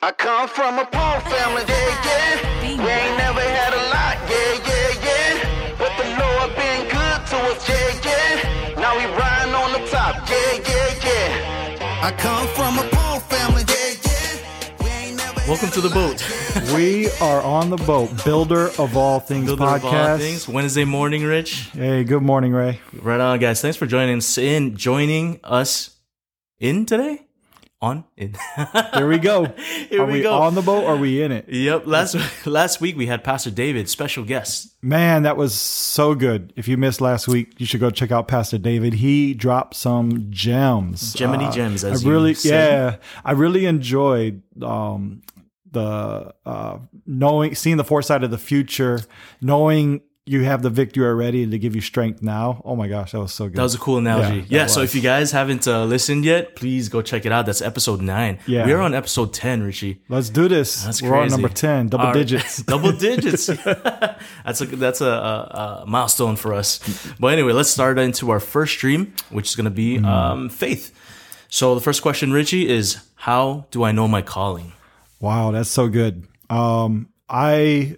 [0.00, 2.62] I come from a poor family, yeah, yeah.
[2.62, 5.74] We ain't never had a lot, yeah, yeah, yeah.
[5.76, 8.74] But the Lord been good to us, yeah, yeah.
[8.80, 12.00] Now we riding on the top, yeah, yeah, yeah.
[12.00, 14.84] I come from a poor family, yeah, yeah.
[14.84, 16.22] We ain't never Welcome to the boat.
[16.76, 20.18] We are on the boat, Builder of All Things Builder of all podcast.
[20.18, 20.48] things.
[20.48, 21.70] Wednesday morning, Rich.
[21.72, 22.80] Hey, good morning, Ray.
[22.92, 23.60] Right on, guys.
[23.60, 25.96] Thanks for joining us in, joining us
[26.60, 27.24] in today.
[27.80, 28.34] On in.
[28.92, 29.44] there we go.
[29.88, 30.34] Here are we we, go.
[30.34, 30.82] on the boat?
[30.82, 31.48] Or are we in it?
[31.48, 31.86] Yep.
[31.86, 34.74] Last last week we had Pastor David, special guest.
[34.82, 36.52] Man, that was so good.
[36.56, 38.94] If you missed last week, you should go check out Pastor David.
[38.94, 45.22] He dropped some gems, Gemini gems, as I really, yeah, I really enjoyed um,
[45.70, 49.00] the uh, knowing, seeing the foresight of the future,
[49.40, 52.60] knowing you have the victory already to give you strength now.
[52.64, 53.56] Oh my gosh, that was so good.
[53.56, 54.40] That was a cool analogy.
[54.48, 54.66] Yeah, Yeah.
[54.66, 57.46] so if you guys haven't uh, listened yet, please go check it out.
[57.46, 58.38] That's episode nine.
[58.46, 58.66] Yeah.
[58.66, 60.00] We're on episode ten, Richie.
[60.08, 60.84] Let's do this.
[60.84, 62.18] That's We're on number ten, double All right.
[62.26, 62.62] digits.
[62.74, 63.46] double digits.
[64.44, 66.78] that's a that's a, a, a milestone for us.
[67.18, 70.04] But anyway, let's start into our first stream, which is going to be Mm-hmm.
[70.04, 70.94] um, faith.
[71.48, 74.72] So the first question, Richie, is how do I know my calling?
[75.20, 76.26] Wow, that's so good.
[76.50, 77.96] Um, I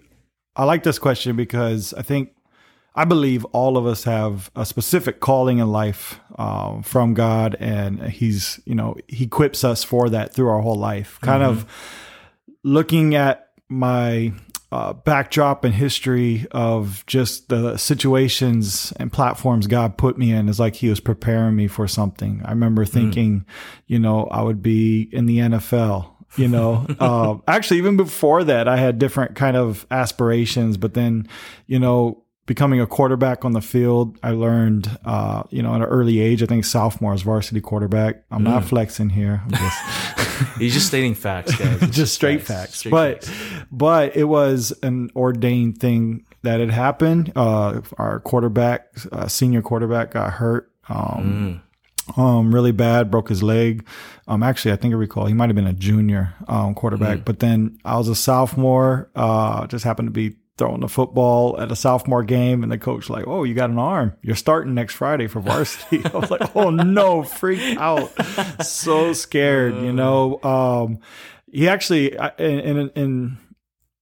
[0.55, 2.33] I like this question because I think
[2.93, 8.03] I believe all of us have a specific calling in life um, from God, and
[8.03, 11.19] He's you know He equips us for that through our whole life.
[11.21, 11.65] Kind of
[12.63, 14.33] looking at my
[14.73, 20.59] uh, backdrop and history of just the situations and platforms God put me in is
[20.59, 22.41] like He was preparing me for something.
[22.43, 23.45] I remember thinking,
[23.87, 26.09] you know, I would be in the NFL.
[26.37, 30.77] You know, uh, actually, even before that, I had different kind of aspirations.
[30.77, 31.27] But then,
[31.67, 35.87] you know, becoming a quarterback on the field, I learned, uh, you know, at an
[35.87, 36.41] early age.
[36.41, 38.23] I think sophomore as varsity quarterback.
[38.31, 39.41] I'm not flexing here.
[39.45, 41.83] I'm just He's just stating facts, guys.
[41.83, 42.79] It's just straight facts.
[42.79, 43.65] Straight but facts.
[43.71, 47.31] but it was an ordained thing that had happened.
[47.35, 50.71] Uh, our quarterback, uh, senior quarterback, got hurt.
[50.89, 51.61] Um,
[52.17, 53.85] um, really bad, broke his leg.
[54.27, 57.39] Um, actually, I think I recall he might have been a junior um, quarterback, but
[57.39, 59.09] then I was a sophomore.
[59.15, 63.09] Uh, just happened to be throwing the football at a sophomore game, and the coach
[63.09, 64.13] like, "Oh, you got an arm.
[64.21, 68.11] You're starting next Friday for varsity." I was like, "Oh no!" Freaked out,
[68.63, 69.75] so scared.
[69.75, 70.99] You know, um,
[71.51, 73.37] he actually, in in in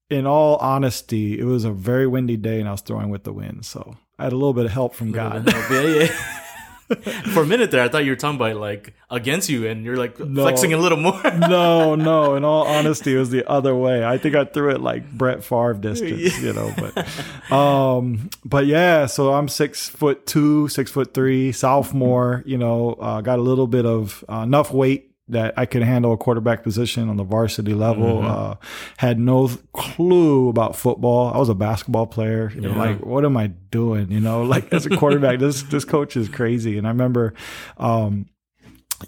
[0.09, 3.33] in all honesty, it was a very windy day, and I was throwing with the
[3.33, 5.47] wind, so I had a little bit of help from God.
[5.71, 6.35] yeah, yeah.
[7.33, 9.97] For a minute there, I thought you were talking about like against you, and you're
[9.97, 11.21] like flexing a little more.
[11.37, 12.35] no, no.
[12.35, 14.03] In all honesty, it was the other way.
[14.03, 16.73] I think I threw it like Brett Favre distance, you know.
[16.77, 19.05] But, um, but yeah.
[19.05, 22.43] So I'm six foot two, six foot three, sophomore.
[22.47, 26.13] You know, uh, got a little bit of uh, enough weight that I could handle
[26.13, 28.23] a quarterback position on the varsity level.
[28.23, 28.55] Uh,
[28.97, 31.33] had no clue about football.
[31.33, 32.51] I was a basketball player.
[32.53, 34.11] You know, like what am I doing?
[34.11, 36.77] You know, like as a quarterback, this this coach is crazy.
[36.77, 37.33] And I remember.
[37.77, 38.27] Um,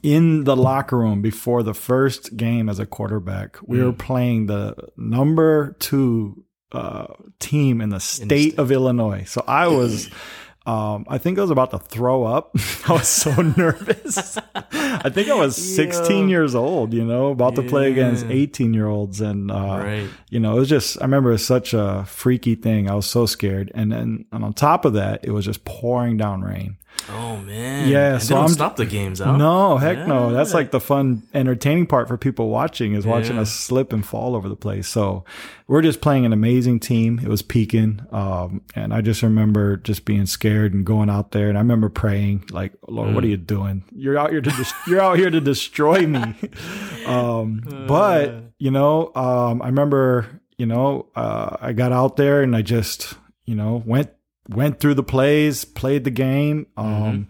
[0.04, 4.74] in the locker room before the first game as a quarterback, we were playing the
[4.96, 7.08] number two uh,
[7.40, 9.26] team in the state of Illinois.
[9.26, 10.10] So I was,
[10.66, 12.56] um, I think I was about to throw up.
[12.88, 14.38] I was so nervous.
[14.74, 18.88] I think I was 16 years old, you know, about to play against 18 year
[18.88, 19.22] olds.
[19.22, 20.08] And, uh, Right.
[20.30, 22.90] you know, it was just, I remember it was such a freaky thing.
[22.90, 23.72] I was so scared.
[23.74, 26.78] And then and on top of that, it was just pouring down rain.
[27.10, 29.36] Oh man, Yeah, And so don't I'm- stop the games, huh?
[29.36, 30.32] No, heck no.
[30.32, 33.42] That's like the fun, entertaining part for people watching is watching Yeah.
[33.42, 34.88] us slip and fall over the place.
[34.88, 35.26] So
[35.68, 37.20] we're just playing an amazing team.
[37.22, 38.02] It was peaking.
[38.12, 41.50] Um, and I just remember just being scared and going out there.
[41.50, 43.84] And I remember praying like, Lord, what are you doing?
[43.92, 46.36] You're out here to, dis- you're out here to destroy me.
[47.08, 52.56] um, but you know, um, I remember, you know, uh, I got out there and
[52.56, 53.16] I just,
[53.46, 54.12] you know, went,
[54.54, 56.68] went through the plays, played the game.
[56.78, 57.28] Um,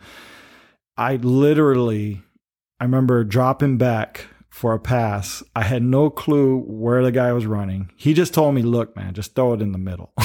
[0.97, 2.21] I literally,
[2.79, 5.43] I remember dropping back for a pass.
[5.55, 7.91] I had no clue where the guy was running.
[7.95, 10.13] He just told me, "Look, man, just throw it in the middle."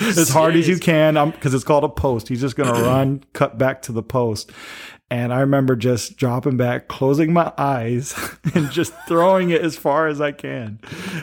[0.00, 2.28] as hard as you can because it's called a post.
[2.28, 4.50] He's just going to run, cut back to the post.
[5.10, 8.14] And I remember just dropping back, closing my eyes,
[8.54, 10.80] and just throwing it as far as I can.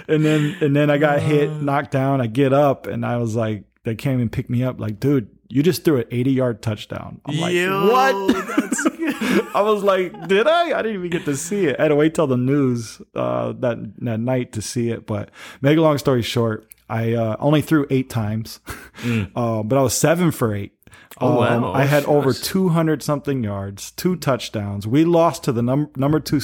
[0.07, 2.21] And then, and then I got hit, knocked down.
[2.21, 5.29] I get up, and I was like, they came and picked me up, like, dude,
[5.49, 7.19] you just threw an 80 yard touchdown.
[7.25, 8.13] I'm like, Yo, what?
[9.55, 10.77] I was like, did I?
[10.77, 11.77] I didn't even get to see it.
[11.79, 15.05] I had to wait till the news uh, that that night to see it.
[15.05, 15.29] But
[15.61, 18.59] make a long story short, I uh, only threw eight times,
[19.35, 20.73] uh, but I was seven for eight.
[21.19, 21.73] Oh, Um, wow.
[21.73, 24.87] I had over 200 something yards, two touchdowns.
[24.87, 26.41] We lost to the num- number two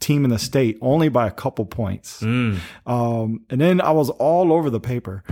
[0.00, 2.22] team in the state only by a couple points.
[2.22, 5.22] Um, and then I was all over the paper.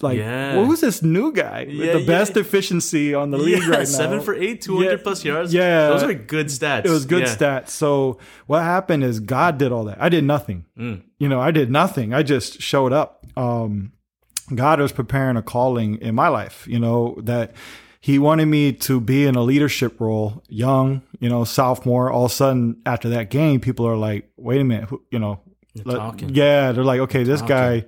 [0.00, 0.56] Like, Yeah.
[0.56, 2.06] what was this new guy with Yeah, the yeah.
[2.06, 3.84] best efficiency on the league right now?
[3.84, 4.96] seven for eight, 200 Yeah.
[5.02, 5.52] plus yards.
[5.52, 5.88] Yeah.
[5.88, 6.84] Those are good stats.
[6.84, 7.70] It was good stats.
[7.70, 9.98] So what happened is God did all that.
[10.00, 10.66] I did nothing.
[10.78, 11.02] Mm.
[11.18, 12.14] You know, I did nothing.
[12.14, 13.26] I just showed up.
[13.36, 13.92] Um,
[14.54, 17.52] God was preparing a calling in my life, you know, that
[18.00, 22.10] he wanted me to be in a leadership role, young, you know, sophomore.
[22.10, 25.18] All of a sudden after that game, people are like, wait a minute, who, you
[25.18, 25.40] know,
[25.84, 26.30] let- talking.
[26.32, 27.84] yeah, they're like, okay, this guy,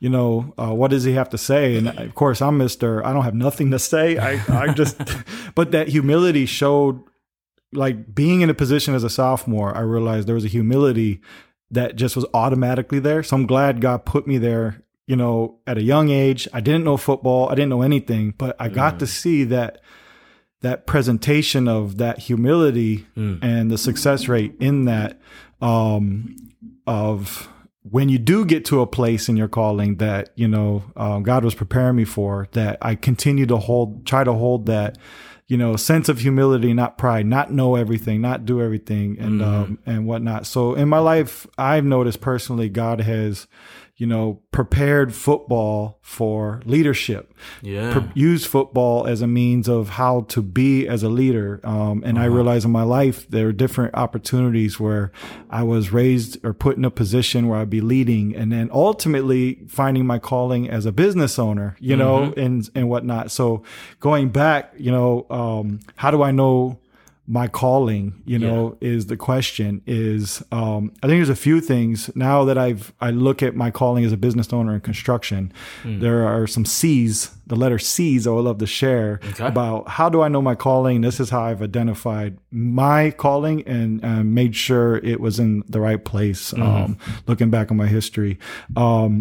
[0.00, 1.76] you know, uh, what does he have to say?
[1.76, 3.04] And of course, I'm Mister.
[3.06, 4.16] I don't have nothing to say.
[4.16, 4.98] I, I just,
[5.54, 7.02] but that humility showed,
[7.72, 9.76] like being in a position as a sophomore.
[9.76, 11.20] I realized there was a humility
[11.70, 13.22] that just was automatically there.
[13.22, 14.82] So I'm glad God put me there.
[15.06, 17.48] You know, at a young age, I didn't know football.
[17.48, 19.80] I didn't know anything, but I got to see that
[20.62, 23.06] that presentation of that humility
[23.42, 25.20] and the success rate in that
[25.60, 26.36] um,
[26.86, 27.48] of
[27.82, 31.44] when you do get to a place in your calling that you know um, God
[31.44, 34.98] was preparing me for, that I continue to hold, try to hold that
[35.46, 39.78] you know sense of humility, not pride, not know everything, not do everything, and um,
[39.86, 40.46] and whatnot.
[40.46, 43.46] So in my life, I've noticed personally, God has
[44.00, 47.32] you know prepared football for leadership
[47.62, 47.92] Yeah.
[47.92, 51.60] per- use football as a means of how to be as a leader.
[51.62, 55.12] Um, and I realized in my life there are different opportunities where
[55.50, 59.60] I was raised or put in a position where I'd be leading, and then ultimately
[59.68, 63.30] finding my calling as a business owner, you know, and and whatnot.
[63.30, 63.62] So
[64.00, 66.79] going back, you know, um, how do I know?
[67.32, 72.10] My calling you know is the question is um i think there's a few things
[72.16, 75.52] now that i've i look at my calling as a business owner in construction.
[75.84, 79.46] There are some c's the letter c's i would love to share Okay.
[79.46, 81.02] about how do i know my calling?
[81.02, 85.80] This is how i've identified my calling and uh, made sure it was in the
[85.80, 86.98] right place um
[87.28, 88.38] looking back on my history.
[88.76, 89.12] Um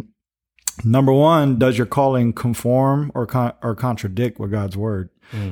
[0.83, 5.09] number one does your calling conform or con- or contradict with god's word?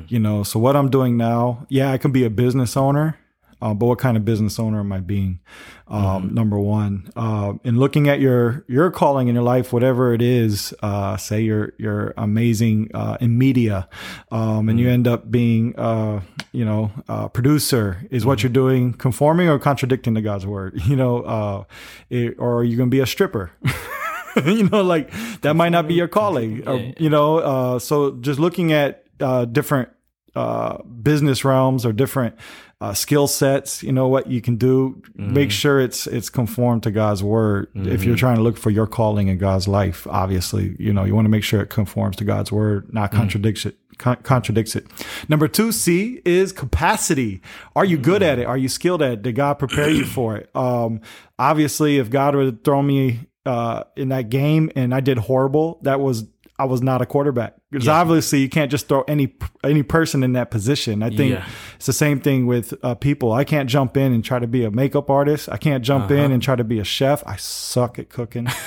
[0.07, 3.15] You know so what i'm doing now yeah i can be a business owner
[3.61, 5.39] uh, but what kind of business owner am i being?
[5.87, 10.21] Um, number one uh, in looking at your your calling in your life whatever it
[10.21, 13.87] is uh, say you're you're amazing uh, in media
[14.29, 16.21] um, and you end up being uh,
[16.51, 20.81] you know uh, producer is what you're doing conforming or contradicting to god's word?
[20.87, 21.63] You know uh,
[22.09, 23.51] it, or are you going to be a stripper
[24.45, 25.11] you know, like
[25.41, 27.37] that might not be your calling, or, you know.
[27.39, 29.89] Uh, so just looking at uh, different
[30.35, 32.35] uh, business realms or different
[32.79, 35.01] uh, skill sets, you know, what you can do.
[35.15, 37.69] Make sure it's it's conformed to God's word.
[37.73, 41.15] If you're trying to look for your calling in God's life, obviously, you know, you
[41.15, 43.77] want to make sure it conforms to God's word, not contradicts it.
[43.97, 44.85] Con- contradicts it.
[45.27, 47.41] Number two, C is capacity.
[47.75, 48.45] Are you good at it?
[48.45, 49.21] Are you skilled at it?
[49.23, 50.55] Did God prepare you for it?
[50.55, 51.01] Um,
[51.39, 55.99] obviously, if God would throw me uh, in that game and I did horrible, that
[55.99, 56.25] was
[56.59, 60.33] I was not a quarterback because obviously you can't just throw any any person in
[60.33, 61.03] that position.
[61.03, 61.45] I think Yeah.
[61.75, 63.31] it's the same thing with uh, people.
[63.31, 65.49] I can't jump in and try to be a makeup artist.
[65.51, 66.15] I can't jump Uh-huh.
[66.15, 67.23] in and try to be a chef.
[67.27, 68.47] I suck at cooking.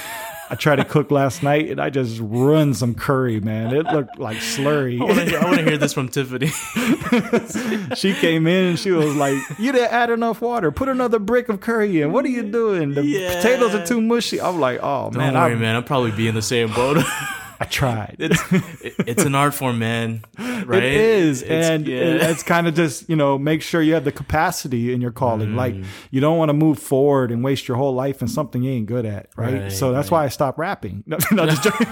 [0.52, 3.72] I tried to cook last night and I just ruined some curry, man.
[3.72, 5.00] It looked like slurry.
[5.00, 6.48] I want to hear this from Tiffany.
[7.94, 10.72] she came in and she was like, "You didn't add enough water.
[10.72, 12.10] Put another brick of curry in.
[12.12, 12.94] What are you doing?
[12.94, 13.36] The Yeah.
[13.36, 15.76] potatoes are too mushy." I'm like, "Oh Don't man, worry, I, man.
[15.76, 16.98] I'll probably be in the same boat.
[17.60, 18.42] I tried." it's
[18.98, 20.22] it's an art form, man.
[20.38, 20.82] Right?
[20.82, 21.98] It is, It's- and yeah.
[21.98, 25.10] it- it's kind of just you know make sure you have the capacity in your
[25.12, 25.54] calling.
[25.56, 25.84] Like Mm.
[26.10, 28.86] you don't want to move forward and waste your whole life in something you ain't
[28.86, 29.62] good at, right?
[29.62, 31.04] Right, so that's why I stopped rapping.
[31.10, 31.86] No, no just joking.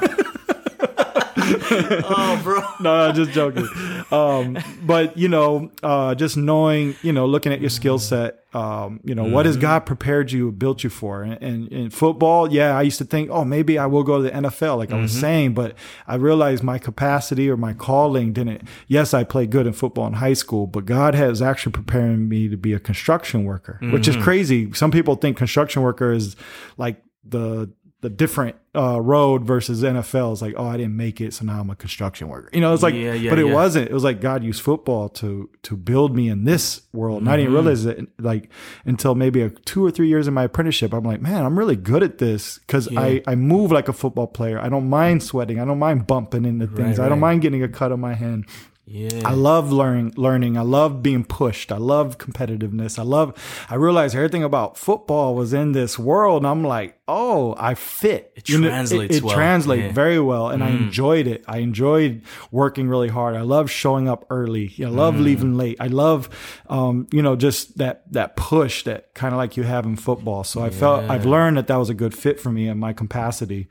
[2.04, 2.62] oh, bro.
[2.80, 3.68] no, I'm just joking.
[4.10, 9.00] Um, but you know, uh, just knowing, you know, looking at your skill set, um,
[9.04, 11.22] you know, what has God prepared you, built you for?
[11.22, 14.22] And, and in football, yeah, I used to think, oh, maybe I will go to
[14.22, 15.74] the NFL, like I was saying, but
[16.06, 18.62] I realized my capacity or my calling didn't.
[18.86, 22.48] Yes, I played good in football in high school, but God has actually preparing me
[22.48, 24.72] to be a construction worker, which is crazy.
[24.72, 26.34] Some people think construction worker is
[26.78, 31.34] like the the different uh, road versus NFL is like, oh, I didn't make it,
[31.34, 32.48] so now I'm a construction worker.
[32.52, 33.52] You know, it's like, Yeah, yeah, but it yeah.
[33.52, 33.90] wasn't.
[33.90, 37.36] It was like God used football to to build me in this world, and I
[37.36, 38.50] didn't realize it like
[38.84, 40.92] until maybe a, two or three years in my apprenticeship.
[40.92, 44.28] I'm like, man, I'm really good at this because I I move like a football
[44.28, 44.60] player.
[44.60, 45.58] I don't mind sweating.
[45.58, 46.98] I don't mind bumping into things.
[46.98, 48.46] Right, I don't mind getting a cut on my hand.
[48.90, 49.20] Yeah.
[49.24, 50.56] I love learning, learning.
[50.56, 51.70] I love being pushed.
[51.70, 52.98] I love competitiveness.
[52.98, 53.34] I love,
[53.68, 56.42] I realized everything about football was in this world.
[56.42, 58.32] And I'm like, oh, I fit.
[58.36, 59.34] It You know, translates It, well.
[59.34, 59.90] translates Yeah.
[59.90, 59.94] Mm.
[59.94, 61.42] very well, and I enjoyed it.
[61.48, 62.20] I enjoyed
[62.52, 63.34] working really hard.
[63.34, 64.72] I love showing up early.
[64.80, 65.24] I love Mm.
[65.24, 65.76] leaving late.
[65.80, 66.28] I love,
[66.68, 70.44] um, you know, just that that push that kind of like you have in football.
[70.44, 72.92] So I felt I've learned that that was a good fit for me in my
[72.92, 73.68] capacity.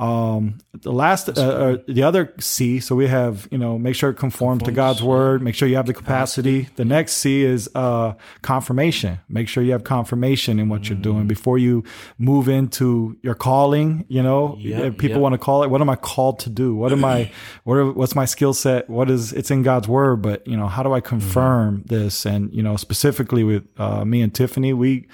[0.00, 2.78] Um, the last, uh, uh, the other C.
[2.78, 5.42] So we have, you know, make sure it conforms to God's word.
[5.42, 6.68] Make sure you have the capacity.
[6.76, 9.18] The next C is uh, confirmation.
[9.28, 11.28] Make sure you have confirmation in what you're doing Mm.
[11.36, 11.82] before you
[12.16, 12.77] move into
[13.22, 14.04] your calling.
[14.08, 15.20] You know, Yep, people yep.
[15.20, 15.70] want to call it.
[15.70, 16.74] What am I called to do?
[16.74, 17.30] What am I?
[17.64, 18.88] What are, what's my skill set?
[18.88, 19.32] What is?
[19.32, 22.24] It's in God's word, but you know, how do I confirm this?
[22.24, 25.06] And you know, specifically with uh, me and Tiffany, we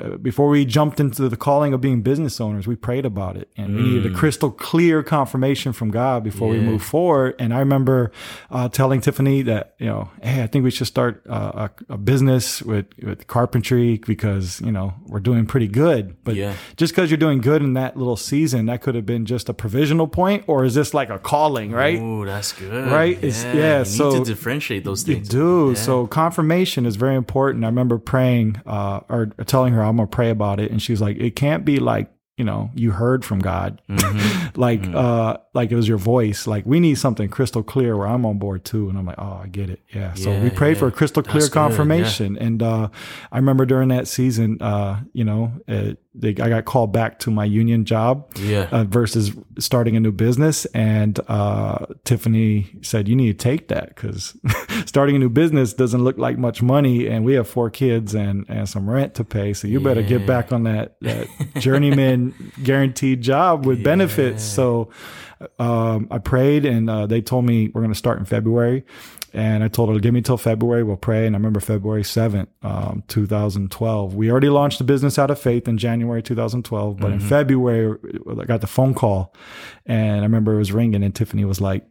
[0.00, 3.48] uh, before we jumped into the calling of being business owners, we prayed about it,
[3.56, 7.34] and we needed a crystal clear confirmation from God before we move forward.
[7.38, 8.12] And I remember
[8.50, 11.98] uh, telling Tiffany that you know, hey, I think we should start uh, a, a
[11.98, 16.16] business with with carpentry because you know we're doing pretty good.
[16.24, 16.54] But Yeah.
[16.76, 19.54] just because you're doing good in that little season, that could have been just a
[19.54, 21.98] provisional point, or is this like a calling, right?
[21.98, 22.90] Ooh, that's good.
[22.90, 23.16] Right?
[23.18, 25.28] It's- yeah, you so- need to differentiate those You things.
[25.28, 25.74] do.
[25.74, 27.64] So confirmation is very important.
[27.64, 31.16] I remember praying uh, or telling her I'm gonna pray about it, and she's like,
[31.18, 34.60] "It can't be like you know you heard from God, Mm-hmm.
[34.60, 36.46] like uh, like it was your voice.
[36.46, 39.40] Like we need something crystal clear where I'm on board too." And I'm like, "Oh,
[39.42, 39.80] I get it.
[39.94, 41.66] Yeah." so we Yeah, prayed for a crystal clear That's good, yeah.
[41.68, 42.88] confirmation, and uh,
[43.32, 47.30] I remember during that season, uh, you know, uh, they, I got called back to
[47.30, 48.68] my union job Yeah.
[48.72, 50.64] uh, versus starting a new business.
[50.66, 54.36] And uh, Tiffany said, "You need to take that because
[54.86, 58.46] starting a new business doesn't look like much money, and we have four kids and
[58.48, 59.52] and some rent to pay.
[59.52, 64.90] So you better get back on that that journeyman guaranteed job with benefits." So
[65.58, 68.84] um, I prayed, and uh, they told me we're going to start in February.
[69.32, 70.82] And I told her, give me till February.
[70.82, 71.26] We'll pray.
[71.26, 74.14] And I remember February 7th, um, 2012.
[74.14, 76.96] We already launched the business out of faith in January 2012.
[76.96, 77.98] But in February,
[78.30, 79.34] I got the phone call
[79.84, 81.84] and I remember it was ringing and Tiffany was like,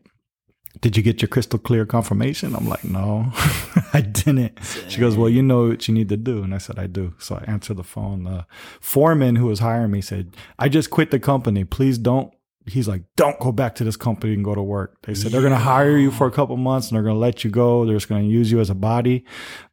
[0.81, 2.55] did you get your crystal clear confirmation?
[2.55, 3.31] I'm like, no,
[3.93, 4.59] I didn't.
[4.87, 6.43] She goes, well, you know what you need to do.
[6.43, 7.13] And I said, I do.
[7.17, 8.23] So I answered the phone.
[8.23, 8.45] The
[8.81, 11.63] foreman who was hiring me said, I just quit the company.
[11.63, 12.33] Please don't.
[12.67, 14.97] He's like, don't go back to this company and go to work.
[15.03, 17.19] They said they're going to hire you for a couple months and they're going to
[17.19, 17.85] let you go.
[17.85, 19.23] They're just going to use you as a body,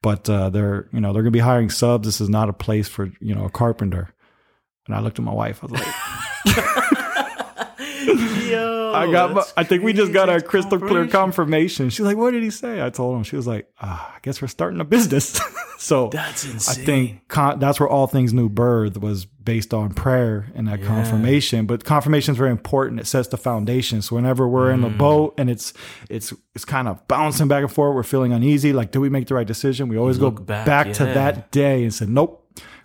[0.02, 2.06] but uh, they're, you know, they're going to be hiring subs.
[2.06, 4.14] This is not a place for, you know, a carpenter.
[4.87, 5.61] And I looked at my wife.
[5.62, 6.99] I was like,
[8.06, 9.32] Yo, I got.
[9.35, 11.90] My, I think we just got our crystal clear confirmation.
[11.90, 13.23] She's like, "What did he say?" I told him.
[13.25, 15.40] She was like, ah, "I guess we're starting a business."
[15.78, 20.47] so That's I think con- that's where all things new birth was based on prayer
[20.54, 21.66] and that confirmation.
[21.66, 23.00] But confirmation is very important.
[23.00, 24.00] It sets the foundation.
[24.02, 24.99] So whenever we're in the Mm.
[24.99, 25.73] boat and it's
[26.09, 28.73] it's it's kind of bouncing back and forth, we're feeling uneasy.
[28.73, 29.88] Like, do we make the right decision?
[29.88, 32.41] We always go back, back, to that day and say, "Nope."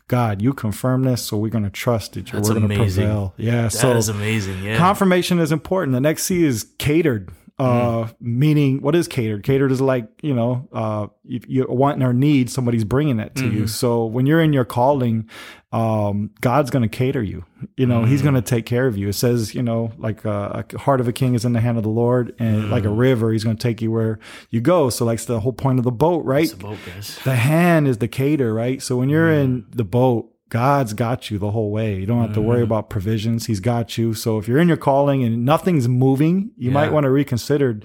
[0.08, 3.04] God, you confirm this, so we're going to trust that We're going to amazing.
[3.04, 3.34] prevail.
[3.38, 4.64] Yeah, That so is amazing.
[4.64, 4.78] Yeah.
[4.78, 5.94] confirmation is important.
[5.94, 7.30] The next C is catered.
[7.60, 8.16] Uh, Mm.
[8.20, 9.42] meaning what is catered?
[9.44, 13.44] Catered is like, you know, uh, if you want or need, somebody's bringing it to
[13.46, 13.58] Mm-hmm.
[13.58, 13.68] you.
[13.68, 15.28] So when you're in your calling,
[15.72, 17.46] um, God's going to cater you,
[17.76, 18.44] you know, he's going Mm.
[18.46, 19.08] to take care of you.
[19.10, 21.78] It says, you know, like uh, a heart of a king is in the hand
[21.78, 22.92] of the Lord and like Mm.
[22.92, 24.20] a river, he's going to take you where
[24.52, 24.90] you go.
[24.92, 26.52] So like it's the whole point of the boat, right?
[26.54, 27.20] A boat, guys.
[27.24, 28.82] the hand is the cater, right?
[28.84, 29.76] So when you're in Mm.
[29.76, 31.96] the boat, God's got you the whole way.
[32.00, 32.64] You don't have to worry Mm-hmm.
[32.66, 33.46] about provisions.
[33.48, 34.14] He's got you.
[34.14, 37.82] So if you're in your calling and nothing's moving, you might want to reconsider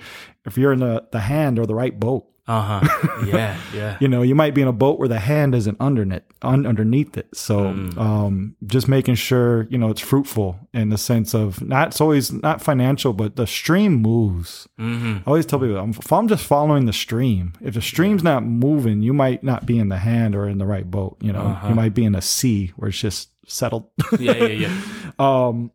[0.46, 2.26] if you're in the, the hand or the right boat.
[2.48, 3.08] Uh huh.
[3.26, 3.56] Yeah.
[3.74, 3.96] Yeah.
[4.00, 7.16] You know, you might be in a boat where the hand isn't underneath un, underneath
[7.16, 7.28] it.
[7.34, 7.96] So Mm.
[7.96, 12.32] um, just making sure you know it's fruitful in the sense of not it's always
[12.32, 14.68] not financial, but the stream moves.
[14.78, 15.18] Mm-hmm.
[15.18, 18.42] I always tell people I'm, if I'm just following the stream, if the stream's not
[18.44, 21.16] moving, you might not be in the hand or in the right boat.
[21.20, 21.68] You know, Uh-huh.
[21.68, 23.86] you might be in a sea where it's just settled.
[24.18, 24.32] Yeah.
[24.32, 24.66] Yeah.
[24.66, 24.76] Yeah.
[25.20, 25.70] um,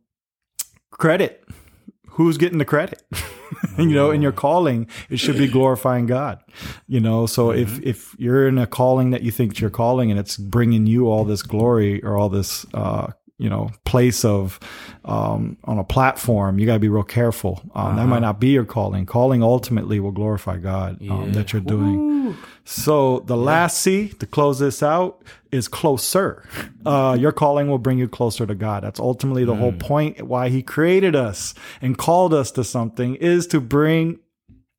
[0.92, 1.44] credit.
[2.12, 3.02] Who's getting the credit?
[3.78, 6.40] you know, in your calling, it should be glorifying God.
[6.88, 10.20] You know, so if if you're in a calling that you think you're calling and
[10.20, 14.60] it's bringing you all this glory or all this uh you know place of
[15.06, 17.62] um on a platform you got to be real careful.
[17.76, 19.06] Um that might not be your calling.
[19.06, 22.36] Calling ultimately will glorify god um, that you're doing.
[22.66, 26.44] So the last C to close this out is closer.
[26.86, 28.84] Uh, your calling will bring you closer to God.
[28.84, 30.22] That's ultimately the whole point.
[30.28, 34.20] Why He created us and called us to something is to bring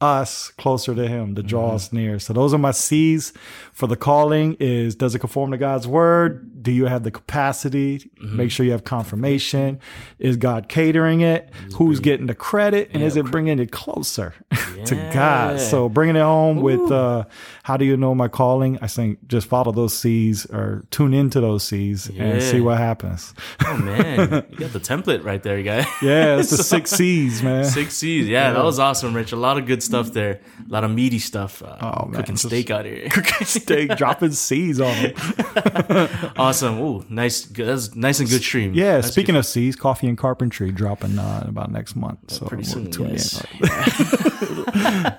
[0.00, 2.18] us closer to Him, to draw us near.
[2.18, 3.32] So those are my C's
[3.72, 4.56] for the calling.
[4.60, 6.62] Is does it conform to God's word?
[6.62, 8.10] Do you have the capacity?
[8.20, 9.80] Make sure you have confirmation.
[10.18, 11.50] Is God catering it?
[11.76, 12.90] Who's getting the credit?
[12.92, 14.34] And is it bringing it closer?
[14.86, 15.60] to God.
[15.60, 17.24] So bringing it home with uh,
[17.62, 18.78] how do you know my calling?
[18.80, 23.34] I think just follow those C's or tune into those C's and see what happens.
[23.64, 25.86] Oh man, you got the template right there, guy.
[26.02, 27.64] Yeah, it's the six C's, man.
[27.64, 28.28] Six C's.
[28.28, 29.32] Yeah, that was awesome, Rich.
[29.32, 30.40] A lot of good stuff there.
[30.68, 31.62] A lot of meaty stuff.
[31.62, 33.08] Uh, Oh, man, cooking just- steak out here.
[33.10, 36.32] Cooking Steak dropping C's on them.
[36.36, 36.78] awesome.
[36.80, 37.44] Ooh, nice.
[37.46, 37.66] Good.
[37.66, 38.74] That's nice and good stream.
[38.74, 42.30] Yeah, That's speaking of C's, coffee and carpentry dropping uh, about next month.
[42.30, 43.44] So pretty soon, yes.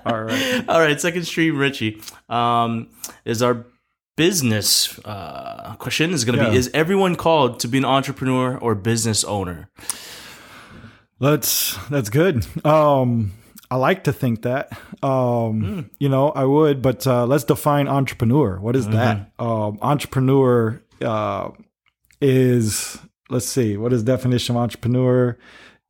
[0.06, 0.66] All right.
[0.70, 2.02] All right, second stream, Richie.
[2.30, 2.90] Um,
[3.26, 3.66] is our
[4.16, 6.52] business uh, question is going to Yeah.
[6.52, 9.70] be: Is everyone called to be an entrepreneur or business owner?
[11.20, 12.46] That's that's good.
[12.66, 13.34] Um,
[13.72, 14.72] I like to think that.
[15.04, 18.60] Um, You know, I would, but uh, let's define entrepreneur.
[18.60, 19.32] What is that?
[19.40, 21.50] Um, entrepreneur uh,
[22.22, 22.98] is
[23.30, 23.78] let's see.
[23.78, 25.38] What is definition of entrepreneur?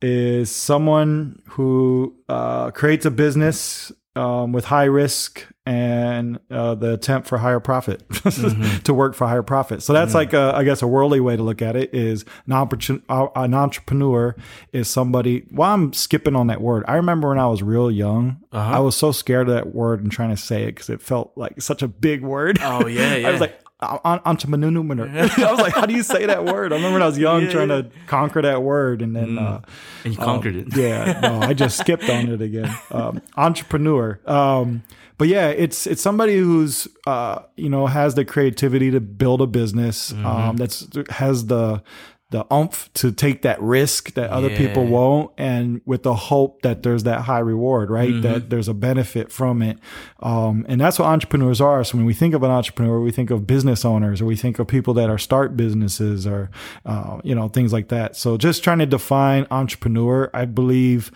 [0.02, 7.28] Is someone who uh, creates a business um, with high risk and uh, the attempt
[7.28, 8.02] for higher profit
[8.84, 9.82] to work for higher profit.
[9.82, 12.52] So that's like a, I guess a worldly way to look at it is an,
[12.52, 13.02] opportun-
[13.36, 14.34] an entrepreneur
[14.72, 15.46] is somebody.
[15.52, 16.84] Well, I'm skipping on that word.
[16.88, 20.10] I remember when I was real young, I was so scared of that word and
[20.10, 22.58] trying to say it because it felt like such a big word.
[22.60, 23.28] Oh yeah, yeah.
[23.28, 23.60] I was like.
[23.82, 25.08] "On- Entrepreneur.
[25.18, 26.72] I was like, how do you say that word?
[26.72, 29.60] I remember when I was young Yeah, trying to conquer that word, and then uh,
[30.04, 30.76] and you conquered it.
[30.76, 32.70] yeah, no, I just skipped on it again.
[32.92, 34.18] Um, entrepreneur.
[34.26, 34.82] Um,
[35.16, 39.46] but yeah, it's it's somebody who's uh, you know has the creativity to build a
[39.46, 40.12] business.
[40.12, 40.26] Mm-hmm.
[40.26, 41.82] Um, that's has the
[42.30, 46.84] the oomph to take that risk that other people won't, and with the hope that
[46.84, 48.10] there's that high reward, right?
[48.10, 48.22] Mm-hmm.
[48.22, 49.78] That there's a benefit from it,
[50.20, 51.82] um, and that's what entrepreneurs are.
[51.82, 54.60] So when we think of an entrepreneur, we think of business owners, or we think
[54.60, 56.50] of people that are start businesses, or
[56.86, 58.14] uh, you know things like that.
[58.14, 61.10] So just trying to define entrepreneur, I believe.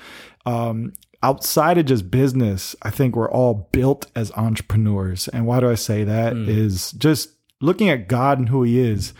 [0.47, 0.92] Um,
[1.23, 5.26] outside of just business, I think we're all built as entrepreneurs.
[5.28, 6.37] And why do I say that?
[6.37, 7.30] Is just
[7.61, 9.14] looking at God and who He is.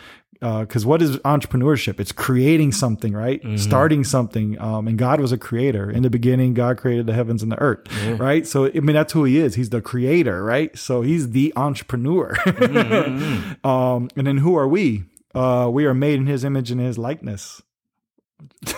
[0.44, 1.98] Because what is entrepreneurship?
[1.98, 3.40] It's creating something, right?
[3.56, 4.60] Starting something.
[4.60, 5.90] Um, and God was a creator.
[5.90, 8.46] In the beginning, God created the heavens and the earth, right?
[8.46, 9.54] So, I mean, that's who He is.
[9.54, 10.76] He's the creator, right?
[10.76, 12.36] So, He's the entrepreneur.
[13.64, 15.04] um, and then who are we?
[15.34, 17.62] Uh, we are made in His image and His likeness.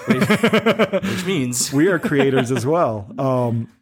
[0.06, 3.10] Which means we are creators as well.
[3.18, 3.72] Um,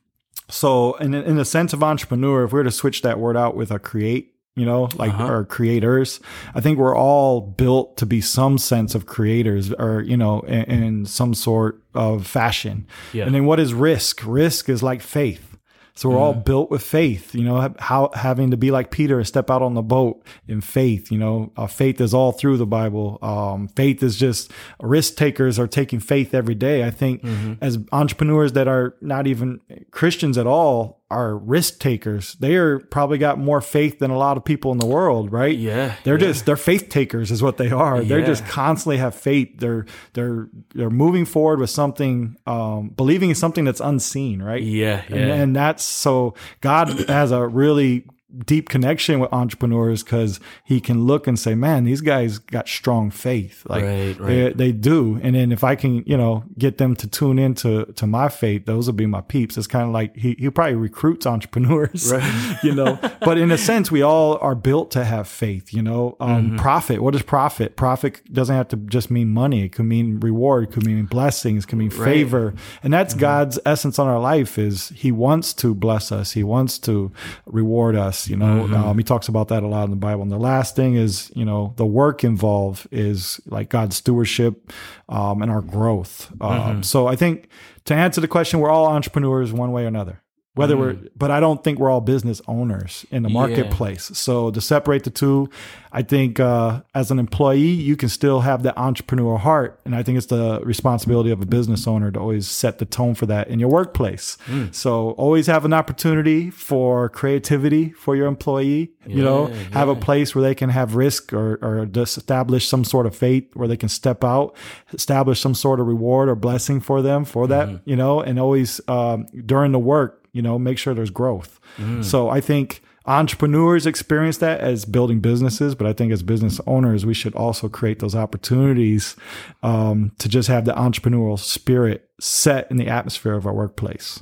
[0.51, 3.57] so, in in the sense of entrepreneur, if we were to switch that word out
[3.57, 5.33] with a create, you know, like Uh-huh.
[5.33, 6.21] or creators,
[6.55, 10.63] I think we're all built to be some sense of creators, or you know, in,
[10.85, 12.87] in some sort of fashion.
[13.13, 13.25] Yeah.
[13.27, 14.21] And then what is risk?
[14.25, 15.51] Risk is like faith.
[15.97, 16.25] So we're Mm-hmm.
[16.25, 19.63] all built with faith, you know, how having to be like Peter and step out
[19.63, 23.19] on the boat in faith, you know, uh, faith is all through the Bible.
[23.23, 26.85] Um, faith is just risk takers are taking faith every day.
[26.85, 27.53] I think Mm-hmm.
[27.61, 29.61] as entrepreneurs that are not even
[29.93, 32.35] Christians at all are risk takers.
[32.35, 35.57] They are probably got more faith than a lot of people in the world, right?
[35.57, 36.27] Yeah, They're yeah.
[36.29, 38.03] just, they're faith takers is what they are.
[38.03, 39.59] They're just constantly have faith.
[39.59, 44.63] They're, they're, they're moving forward with something, um, believing in something that's unseen, right?
[44.63, 45.17] yeah, yeah.
[45.17, 48.07] And, and that's so God has a really
[48.47, 53.11] deep connection with entrepreneurs because he can look and say, man, these guys got strong
[53.11, 53.63] faith.
[53.69, 54.27] Like Right, right.
[54.29, 55.19] They, they do.
[55.23, 58.67] And then if I can, you know, get them to tune into to my faith,
[58.67, 59.57] those will be my peeps.
[59.57, 62.59] It's kind of like he, he probably recruits entrepreneurs, right.
[62.63, 66.17] you know, but in a sense, we all are built to have faith, you know,
[66.21, 66.57] um, Mm-hmm.
[66.57, 67.01] profit.
[67.03, 67.77] What is profit?
[67.77, 69.65] Profit doesn't have to just mean money.
[69.65, 70.65] It could mean reward.
[70.65, 71.65] It could mean blessings.
[71.65, 72.55] It could mean favor.
[72.83, 73.21] And that's Mm-hmm.
[73.21, 76.33] God's essence on our life is he wants to bless us.
[76.33, 77.13] He wants to
[77.47, 78.24] reward us.
[78.29, 78.75] You know, Mm-hmm.
[78.75, 80.23] um, he talks about that a lot in the Bible.
[80.23, 84.73] And the last thing is, you know, the work involved is like God's stewardship,
[85.09, 86.31] um, and our growth.
[86.41, 86.83] Um, Mm-hmm.
[86.83, 87.49] so I think
[87.85, 90.21] to answer the question, we're all entrepreneurs one way or another.
[90.57, 93.37] Whether we're, but I don't think we're all business owners in the Mm-hmm.
[93.37, 93.41] Yeah.
[93.57, 94.11] marketplace.
[94.15, 95.51] So to separate the two,
[95.91, 100.05] I think uh, as an employee, you can still have that entrepreneurial heart, and I
[100.05, 103.49] think it's the responsibility of a business owner to always set the tone for that
[103.49, 104.39] in your workplace.
[104.47, 104.73] Mm.
[104.73, 108.93] So always have an opportunity for creativity for your employee.
[109.07, 112.69] you know, Yeah, have a place where they can have risk or or just establish
[112.69, 114.55] some sort of faith where they can step out,
[114.93, 117.69] establish some sort of reward or blessing for them for that.
[117.69, 117.91] Mm-hmm.
[117.91, 121.59] You know, and always um, during the work you know, make sure there's growth.
[121.79, 122.05] Mm.
[122.05, 127.07] So I think entrepreneurs experience that as building businesses, but I think as business owners,
[127.07, 129.15] we should also create those opportunities
[129.63, 134.21] um, to just have the entrepreneurial spirit set in the atmosphere of our workplace.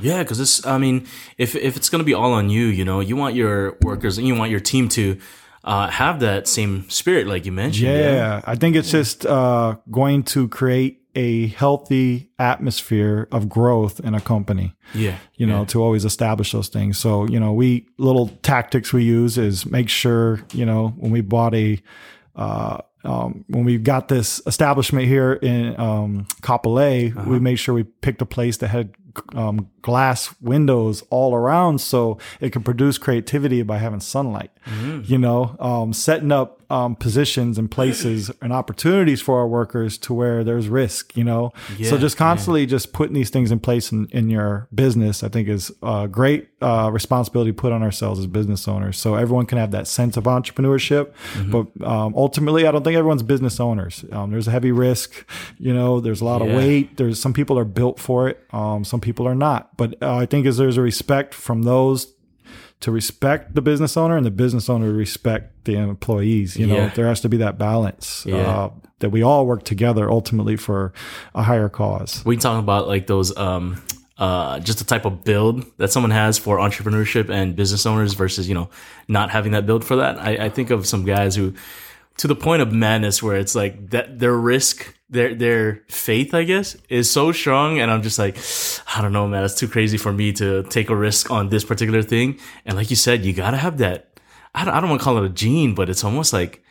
[0.00, 1.06] Yeah, because this, I mean,
[1.38, 4.26] if if it's gonna be all on you, you know, you want your workers and
[4.26, 5.18] you want your team to
[5.64, 7.90] uh, have that same spirit, like you mentioned.
[7.90, 14.14] Yeah, I think it's just uh, going to create a healthy atmosphere of growth in
[14.14, 15.16] a company Yeah.
[15.34, 16.98] you know, to always establish those things.
[16.98, 21.20] So, you know, we little tactics we use is make sure, you know, when we
[21.20, 21.80] bought a,
[22.36, 27.84] uh, um, when we got this establishment here in um, Kapolei, we made sure we
[27.84, 28.94] picked a place that had
[29.34, 34.50] um, glass windows all around so it could produce creativity by having sunlight.
[35.04, 40.12] You know, um, setting up um, positions and places and opportunities for our workers to
[40.14, 41.16] where there's risk.
[41.16, 41.52] You know,
[41.84, 45.48] so just constantly just putting these things in place in, in your business, I think
[45.48, 48.98] is a great uh, responsibility put on ourselves as business owners.
[48.98, 51.50] So everyone can have that sense of entrepreneurship, Mm-hmm.
[51.50, 54.04] but um, ultimately, I don't think everyone's business owners.
[54.12, 55.24] Um, there's a heavy risk,
[55.58, 56.00] you know.
[56.00, 56.48] There's a lot Yeah.
[56.48, 56.96] of weight.
[56.96, 58.44] There's some people are built for it.
[58.52, 59.76] Um, some people are not.
[59.76, 62.12] But uh, I think as there's a respect from those
[62.80, 66.56] to respect the business owner and the business owner to respect the employees.
[66.56, 66.88] You know, Yeah.
[66.94, 68.36] there has to be that balance Yeah.
[68.36, 70.92] uh, that we all work together ultimately for
[71.34, 72.22] a higher cause.
[72.24, 73.76] we talk about like those um
[74.18, 78.48] uh just the type of build that someone has for entrepreneurship and business owners versus
[78.48, 78.68] you know
[79.06, 81.54] not having that build for that i, I think of some guys who
[82.18, 86.44] to the point of madness where it's like that their risk their their faith i
[86.44, 88.36] guess is so strong and i'm just like
[88.96, 91.64] i don't know man it's too crazy for me to take a risk on this
[91.64, 94.20] particular thing and like you said you gotta have that
[94.54, 96.62] i don't, I don't want to call it a gene but it's almost like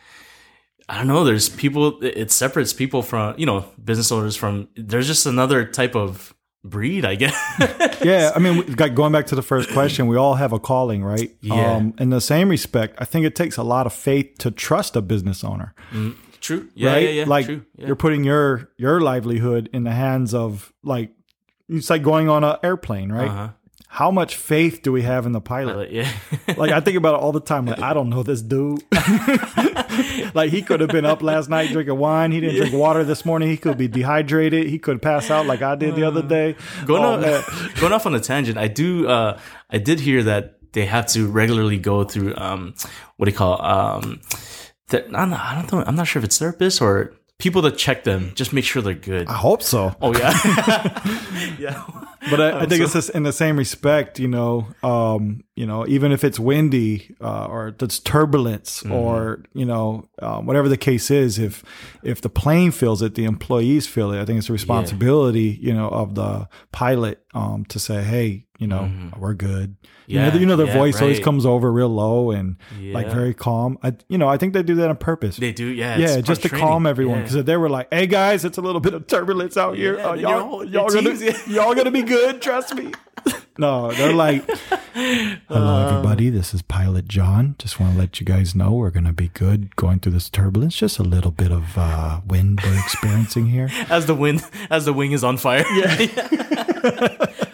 [0.90, 1.22] I don't know.
[1.22, 2.02] There's people.
[2.02, 4.68] It separates people from you know business owners from.
[4.74, 6.34] There's just another type of
[6.64, 7.34] breed, I guess.
[8.04, 11.02] yeah, I mean, like going back to the first question, we all have a calling,
[11.04, 11.34] right?
[11.40, 11.76] Yeah.
[11.76, 14.96] Um, in the same respect, I think it takes a lot of faith to trust
[14.96, 15.74] a business owner,
[16.40, 16.68] True.
[16.74, 16.92] Yeah.
[16.92, 17.02] right?
[17.02, 17.10] Yeah.
[17.10, 17.64] yeah like True.
[17.76, 17.86] Yeah.
[17.86, 21.10] you're putting your your livelihood in the hands of like
[21.68, 23.28] it's like going on an airplane, right?
[23.28, 23.48] Uh-huh.
[23.98, 25.76] How much faith do we have in the pilot?
[25.76, 26.08] Like, yeah.
[26.56, 27.66] Like I think about it all the time.
[27.66, 28.84] Like I don't know this dude.
[30.36, 32.30] like he could have been up last night drinking wine.
[32.30, 33.48] He didn't drink water this morning.
[33.48, 34.68] He could be dehydrated.
[34.68, 36.54] He could pass out like I did the other day.
[36.86, 37.42] going Oh, man.
[37.80, 38.56] going off on a tangent.
[38.56, 39.08] I do.
[39.08, 39.36] Uh,
[39.68, 42.36] I did hear that they have to regularly go through.
[42.36, 42.74] Um,
[43.16, 43.60] what do you call?
[43.60, 44.20] Um,
[44.90, 45.84] th- I'm not, I don't know.
[45.84, 48.30] I'm not sure if it's therapists or people that check them.
[48.36, 49.26] Just make sure they're good.
[49.26, 49.96] I hope so.
[50.00, 50.30] Oh yeah.
[51.58, 51.84] yeah.
[52.30, 55.86] But I, I think it's just in the same respect, you know, um, you know,
[55.86, 61.10] even if it's windy uh, or it's turbulence or you know um, whatever the case
[61.10, 61.64] is, if
[62.02, 64.20] if the plane feels it, the employees feel it.
[64.20, 68.66] I think it's a responsibility, you know, of the pilot um, to say, hey, you
[68.66, 69.76] know, we're good.
[70.06, 73.08] Yeah, you know, you know, their yeah, voice always comes over real low and like
[73.08, 73.78] very calm.
[73.82, 75.36] I, you know, I think they do that on purpose.
[75.36, 75.66] They do.
[75.66, 75.96] Yeah.
[75.96, 76.66] yeah, just to training.
[76.66, 79.56] calm everyone because if they were like, "Hey guys, it's a little bit of turbulence
[79.56, 79.96] out here.
[79.96, 82.42] Yeah, Uh, y'all, y'all gonna, y'all gonna be good.
[82.42, 82.92] Trust me."
[83.58, 84.44] no, they're like,
[84.94, 86.30] "Hello, everybody.
[86.30, 87.54] This is Pilot John.
[87.58, 90.76] Just want to let you guys know we're gonna be good going through this turbulence.
[90.76, 93.68] Just a little bit of uh, wind we're experiencing here.
[93.88, 95.64] as the wind as the wing is on fire.
[95.74, 97.26] Yeah.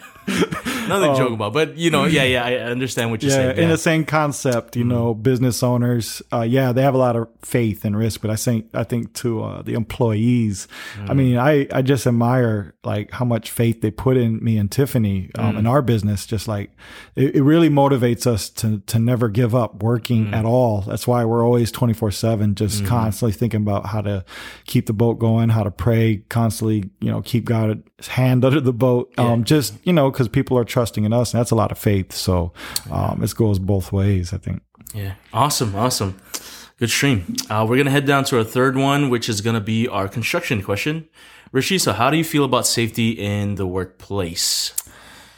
[0.87, 3.31] Nothing to joke about, but you know, yeah, yeah, I understand what you're.
[3.31, 3.57] Yeah, saying.
[3.57, 7.27] in the same concept, you know, business owners, uh, yeah, they have a lot of
[7.41, 10.67] faith and risk, but I think, I think to uh, the employees,
[11.07, 14.71] I mean, I, I just admire like how much faith they put in me and
[14.71, 16.25] Tiffany um, in our business.
[16.25, 16.71] Just like
[17.15, 20.81] it, it really motivates us to to never give up working at all.
[20.81, 24.23] That's why we're always twenty four seven, just constantly thinking about how to
[24.65, 28.73] keep the boat going, how to pray, constantly, you know, keep God's hand under the
[28.73, 29.13] boat.
[29.17, 31.77] Um, just you know, because people are trusting in us, and that's a lot of
[31.77, 32.11] faith.
[32.11, 32.51] So
[32.91, 34.61] um, it goes both ways, I think.
[34.93, 35.13] Yeah.
[35.31, 35.73] Awesome.
[35.73, 36.19] Awesome.
[36.79, 37.33] Good stream.
[37.49, 39.87] Uh, we're going to head down to our third one, which is going to be
[39.87, 41.07] our construction question.
[41.53, 44.73] Richie, so how do you feel about safety in the workplace?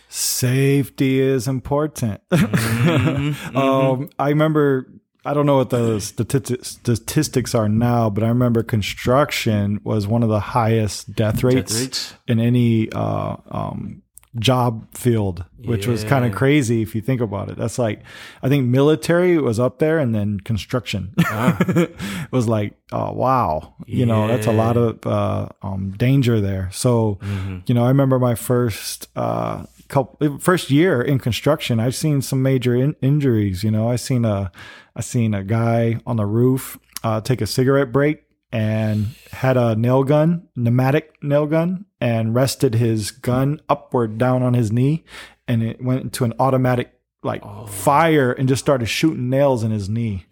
[0.09, 2.19] Safety is important.
[2.31, 4.89] um, I remember,
[5.23, 10.23] I don't know what the stati- statistics are now, but I remember construction was one
[10.23, 12.15] of the highest death rates, rates?
[12.27, 14.01] in any uh, um,
[14.39, 17.57] job field, which was kind of crazy if you think about it.
[17.57, 18.03] That's like,
[18.41, 21.13] I think military was up there and then construction
[22.31, 23.73] was like, oh, wow.
[23.85, 26.69] You know, that's a lot of uh, um, danger there.
[26.71, 27.19] So,
[27.65, 29.07] you know, I remember my first.
[29.15, 33.95] Uh, couple first year in construction i've seen some major in- injuries you know i
[33.95, 34.51] seen a
[34.97, 39.75] i seen a guy on the roof uh, take a cigarette break and had a
[39.75, 45.03] nail gun pneumatic nail gun and rested his gun upward down on his knee
[45.47, 49.89] and it went into an automatic like fire and just started shooting nails in his
[49.89, 50.25] knee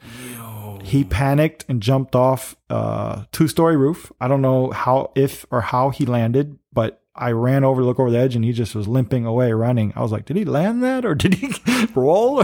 [0.86, 4.12] he panicked and jumped off uh, a two story roof.
[4.22, 8.00] I don't know how, if or how he landed, but I ran over to look
[8.00, 9.94] over the edge and he just was limping away, running.
[9.96, 11.54] I was like, did he land that or did he
[11.96, 12.44] roll?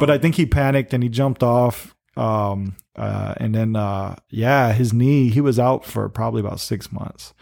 [0.00, 1.95] but I think he panicked and he jumped off.
[2.16, 6.90] Um, uh, and then, uh, yeah, his knee, he was out for probably about six
[6.90, 7.34] months.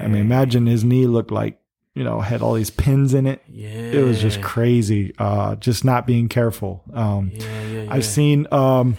[0.00, 1.60] I mean, imagine his knee looked like,
[1.94, 3.42] you know, had all these pins in it.
[3.48, 3.68] Yeah.
[3.68, 5.14] It was just crazy.
[5.18, 6.82] Uh, just not being careful.
[6.94, 7.92] Um, Yeah, yeah, yeah.
[7.92, 8.96] I've seen, um,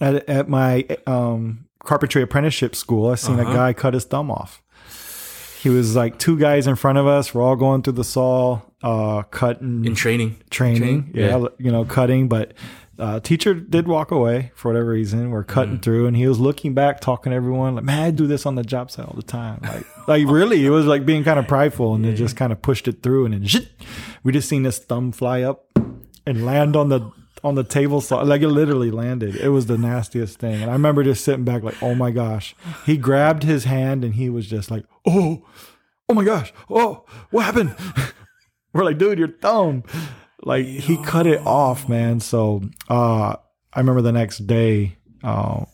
[0.00, 3.50] at, at my, um, carpentry apprenticeship school, I've seen Uh-huh.
[3.50, 4.62] a guy cut his thumb off.
[5.60, 7.34] He was like two guys in front of us.
[7.34, 10.36] We're all going through the saw, uh, cutting in training.
[10.50, 11.46] training, Training, yeah, yeah.
[11.58, 12.28] you know, cutting.
[12.28, 12.54] But
[12.98, 15.30] uh, teacher did walk away for whatever reason.
[15.30, 15.82] We're cutting Mm.
[15.82, 18.54] through, and he was looking back, talking to everyone like, "Man, I do this on
[18.56, 21.46] the job site all the time." Like, like really, it was like being kind of
[21.46, 23.68] prideful, and then just kind of pushed it through, and then shit,
[24.24, 25.66] we just seen this thumb fly up
[26.26, 27.10] and land on the
[27.44, 29.36] on the table saw like it literally landed.
[29.36, 30.60] It was the nastiest thing.
[30.60, 32.56] And i remember just sitting back like oh my gosh.
[32.84, 35.46] He grabbed his hand and he was just like oh
[36.08, 36.52] oh my gosh.
[36.68, 37.76] Oh what happened?
[38.72, 39.84] We're like dude your thumb
[40.42, 43.34] like he cut it off man so uh
[43.72, 45.64] i remember the next day uh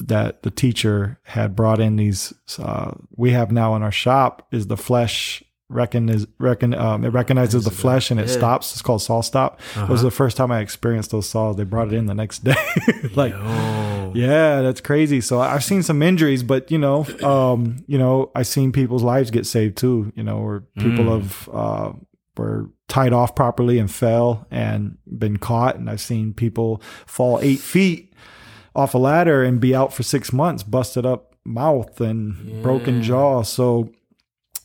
[0.00, 4.66] that the teacher had brought in these uh we have now in our shop is
[4.66, 8.34] the flesh recognize reckon um, it recognizes the flesh and it Yeah.
[8.34, 11.88] stops it's called SawStop it was the first time i experienced those saws they brought
[11.88, 12.54] it in the next day
[13.14, 14.12] like Oh.
[14.14, 15.22] yeah, that's crazy.
[15.22, 19.30] So I've seen some injuries, but you know, um, you know, I've seen people's lives
[19.30, 20.12] get saved too.
[20.14, 21.92] You know, where people have uh,
[22.36, 27.60] were tied off properly and fell and been caught, and I've seen people fall eight
[27.60, 28.12] feet
[28.74, 33.42] off a ladder and be out for six months, busted up mouth and broken jaw.
[33.42, 33.90] So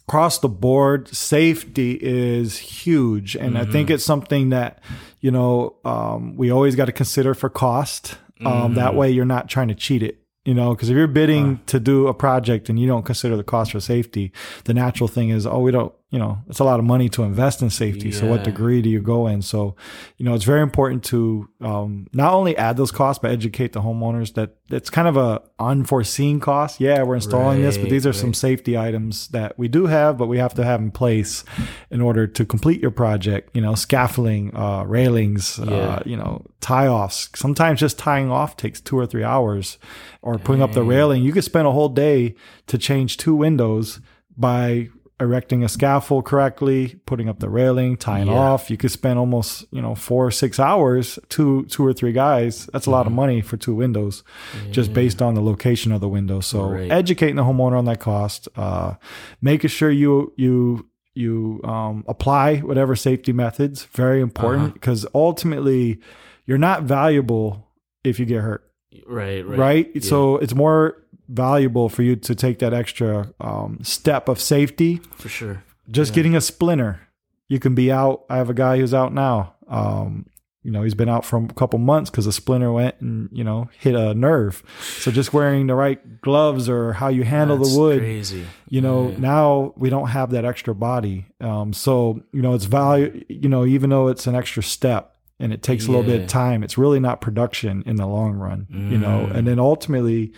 [0.07, 4.81] across the board, safety is huge, and I think it's something that
[5.19, 8.17] you know um, we always got to consider for cost.
[8.45, 10.23] Um, That way, you're not trying to cheat it.
[10.45, 13.43] You know, because if you're bidding to do a project and you don't consider the
[13.43, 14.31] cost for safety,
[14.63, 15.91] the natural thing is, oh, we don't.
[16.09, 18.13] You know, it's a lot of money to invest in safety.
[18.13, 19.41] So, what degree do you go in?
[19.41, 19.75] So,
[20.15, 23.81] you know, it's very important to um, not only add those costs, but educate the
[23.81, 26.79] homeowners that it's kind of a unforeseen cost.
[26.79, 30.27] Yeah, we're installing this, but these are some safety items that we do have, but
[30.27, 31.43] we have to have in place
[31.91, 33.53] in order to complete your project.
[33.53, 37.29] You know, scaffolding, uh, railings, uh, you know, tie offs.
[37.35, 39.77] Sometimes just tying off takes two or three hours,
[40.21, 41.21] or putting up the railing.
[41.21, 42.35] You could spend a whole day
[42.67, 43.99] to change two windows
[44.37, 48.33] by erecting a scaffold correctly, putting up the railing, tying Yeah.
[48.35, 48.69] off.
[48.69, 52.69] You could spend almost, you know, four or six hours, two, two or three guys.
[52.71, 53.15] That's a lot of Mm-hmm.
[53.15, 54.23] money for two windows,
[54.69, 56.39] just based on the location of the window.
[56.39, 56.91] So Right.
[56.91, 58.93] educating the homeowner on that cost, uh,
[59.41, 64.73] making sure you, you, you um, apply whatever safety methods, very important Uh-huh.
[64.73, 65.99] because ultimately
[66.45, 67.67] you're not valuable
[68.03, 68.63] if you get hurt
[69.07, 69.57] Right, right.
[69.57, 69.91] right?
[69.95, 70.01] Yeah.
[70.01, 70.95] So it's more
[71.27, 74.97] valuable for you to take that extra um, step of safety.
[75.15, 75.63] for sure.
[75.89, 76.99] Just getting a splinter,
[77.47, 78.25] you can be out.
[78.29, 79.55] I have a guy who's out now.
[79.69, 80.25] Um,
[80.63, 83.43] you know, he's been out for a couple months because a splinter went and you
[83.45, 84.63] know hit a nerve.
[84.99, 88.45] So just wearing the right gloves or how you handle That's the wood, Crazy.
[88.67, 89.17] you know Yeah.
[89.19, 93.65] now we don't have that extra body um, so you know it's value you know
[93.65, 96.77] even though it's an extra step and it takes a little bit of time it's
[96.77, 99.35] really not production in the long run you know Mm.
[99.35, 100.33] and then ultimately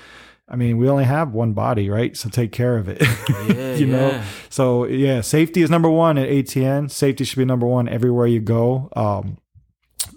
[0.49, 2.17] i mean we only have one body right?
[2.17, 3.01] So take care of it.
[3.01, 4.21] Yeah, you know?
[4.49, 8.39] so yeah safety is number one at atn safety should be number one everywhere you
[8.39, 8.89] go.
[8.95, 9.38] Um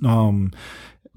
[0.05, 0.53] um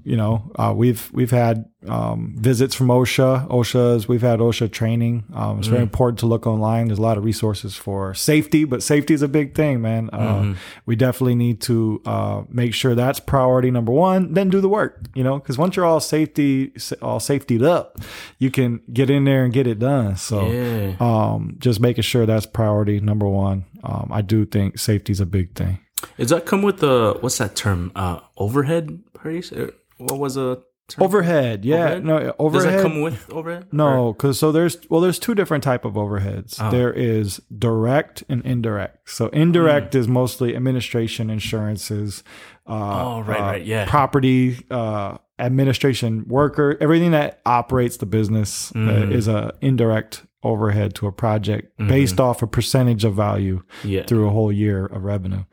[0.06, 3.48] you know, uh, we've we've had um, visits from OSHA.
[3.48, 5.24] OSHA's we've had OSHA training.
[5.34, 6.86] Um, it's very important to look online.
[6.86, 10.08] There's a lot of resources for safety, but safety is a big thing, man.
[10.12, 10.54] Uh,
[10.86, 14.32] We definitely need to uh, make sure that's priority number one.
[14.34, 17.98] Then do the work, you know, because once you're all safety all safetied up,
[18.38, 20.14] you can get in there and get it done.
[20.16, 20.94] So Yeah.
[21.00, 23.64] um, just making sure that's priority number one.
[23.82, 25.78] Um, I do think safety is a big thing.
[26.16, 27.90] Does that come with the what's that term?
[27.96, 29.50] Uh, overhead price?
[29.98, 31.02] What was a term?
[31.04, 32.04] Overhead, yeah, Overhead?
[32.04, 32.72] no overhead.
[32.72, 33.66] Does that come with overhead?
[33.72, 36.56] No, because so there's well, there's two different type of overheads.
[36.60, 36.70] Oh.
[36.70, 39.08] There is direct and indirect.
[39.10, 40.00] So indirect Hmm.
[40.00, 42.22] is mostly administration, insurances,
[42.68, 43.86] uh, Oh, right, uh, right, yeah.
[43.88, 49.12] property, uh, administration, worker, everything that operates the business uh, Mm.
[49.12, 53.88] is a indirect overhead to a project based off a percentage of value Mm-hmm.
[53.88, 54.02] Yeah.
[54.06, 55.44] through a whole year of revenue.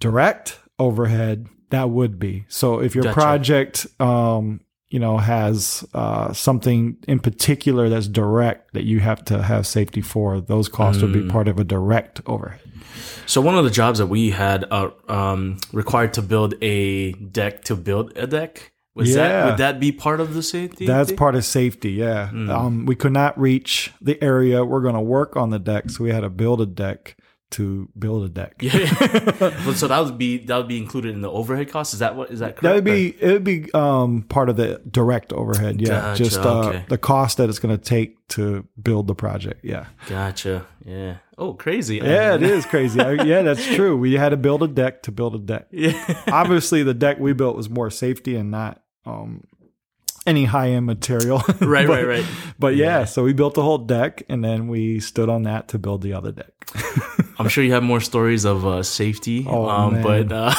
[0.00, 2.44] Direct overhead, that would be.
[2.48, 3.14] So if your Gotcha.
[3.14, 9.42] project, um, you know, has uh, something in particular that's direct that you have to
[9.42, 11.30] have safety for, those costs would be Mm.
[11.30, 12.60] part of a direct overhead.
[13.26, 17.64] So one of the jobs that we had uh, um, required to build a deck
[17.64, 18.72] to build a deck.
[18.94, 19.16] Was Yeah.
[19.28, 20.86] that would that be part of the safety?
[20.86, 21.18] That's thing?
[21.18, 22.30] part of safety, yeah.
[22.32, 22.48] Mm.
[22.50, 26.02] Um, we could not reach the area we're going to work on the deck, so
[26.02, 27.16] we had to build a deck
[27.50, 28.56] to build a deck.
[29.64, 31.92] But so that would be that would be included in the overhead cost.
[31.94, 32.62] Is that what is that correct?
[32.62, 35.80] That would be it would be um, part of the direct overhead.
[35.80, 36.84] Yeah, Gotcha, just uh, okay.
[36.88, 39.64] the cost that it's going to take to build the project.
[39.64, 40.66] Yeah, Gotcha.
[40.84, 41.16] Yeah.
[41.38, 41.96] Oh, crazy.
[41.96, 43.00] yeah, it is crazy.
[43.00, 43.96] I, yeah, that's true.
[43.96, 45.68] We had to build a deck to build a deck.
[45.70, 46.22] Yeah.
[46.32, 49.44] Obviously, the deck we built was more safety and not um,
[50.26, 51.42] any high end material.
[51.60, 52.24] Right, But- right, right.
[52.58, 55.78] But yeah, so we built the whole deck, and then we stood on that to
[55.78, 56.57] build the other deck.
[57.38, 59.46] I'm sure you have more stories of uh, safety.
[59.48, 60.54] Oh, um, but uh,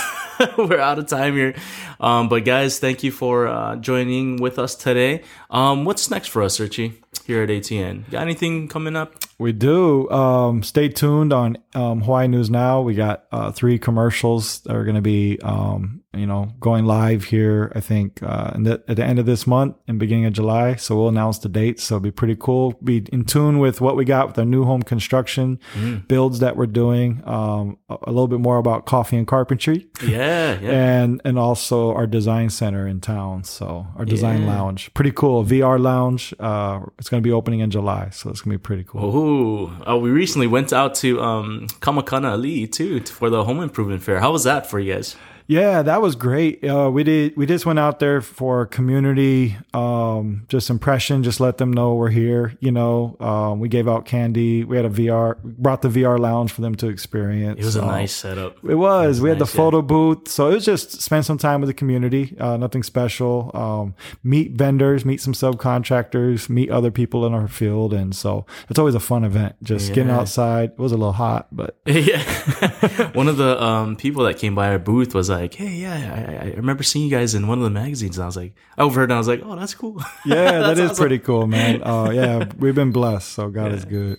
[0.58, 1.56] we're out of time here.
[2.00, 5.24] Um, but guys, thank you for uh, joining with us today.
[5.50, 8.10] Um, what's next for us, Richie, here at ATN?
[8.10, 9.16] Got anything coming up?
[9.38, 10.10] We do.
[10.10, 12.82] Um, stay tuned on um, Hawaii News Now.
[12.82, 17.26] We got uh, three commercials that are going to be, um, you know, going live
[17.26, 17.72] here.
[17.76, 20.76] I think uh, in the, at the end of this month and beginning of July.
[20.76, 21.84] So we'll announce the dates.
[21.84, 22.78] So it'll be pretty cool.
[22.84, 25.60] Be in tune with what we got with our new home construction
[26.08, 27.22] builds that we're doing.
[27.26, 30.70] Um, a, a little bit more about coffee and carpentry, Yeah, yeah.
[30.72, 33.44] and and also our design center in town.
[33.44, 34.48] So our design Yeah.
[34.56, 35.44] lounge, pretty cool.
[35.44, 36.34] VR lounge.
[36.40, 38.10] Uh, it's going to be opening in July.
[38.12, 39.16] So it's going to be pretty cool.
[39.16, 43.60] Ooh, uh, we recently went out to um, Ka Makana Ali'i too for the home
[43.62, 44.20] improvement fair.
[44.20, 45.16] How was that for you guys?
[45.50, 46.64] Yeah, that was great.
[46.64, 47.36] Uh, we did.
[47.36, 51.24] We just went out there for community, um, just impression.
[51.24, 52.56] Just let them know we're here.
[52.60, 54.64] You know, um, we gave out candy.
[54.64, 55.42] We had a VR.
[55.44, 57.60] Brought the VR lounge for them to experience.
[57.60, 58.58] It was a Um, nice setup.
[58.64, 59.22] It was.
[59.22, 62.36] we had the photo booth, so it was just spend some time with the community.
[62.40, 63.50] Uh, nothing special.
[63.56, 68.78] Um, meet vendors, meet some subcontractors, meet other people in our field, and so it's
[68.78, 69.56] always a fun event.
[69.64, 70.74] Just getting outside.
[70.74, 72.22] It was a little hot, but yeah.
[73.14, 76.48] one of the um, people that came by our booth was like, "Hey, yeah, I,
[76.48, 78.82] I remember seeing you guys in one of the magazines." And I was like, I
[78.84, 81.02] overheard, and I was like, "Oh, that's cool." yeah, that That's is awesome.
[81.02, 81.82] pretty cool, man.
[81.84, 84.18] Uh, yeah, we've been blessed, so God is good.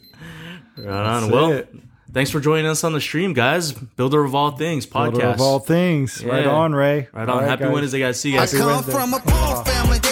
[0.77, 1.23] Right on.
[1.23, 1.75] That's well, it.
[2.13, 3.73] thanks for joining us on the stream, guys.
[3.73, 5.11] Builder of all things podcast.
[5.13, 6.25] Builder of all things.
[6.25, 7.09] Right on, Ray.
[7.13, 7.45] right All on.
[7.45, 7.73] Happy guys.
[7.73, 8.21] Wednesday, guys.
[8.21, 8.55] See you I guys.
[8.55, 8.93] come Wednesday.
[8.93, 10.10] from a poor family.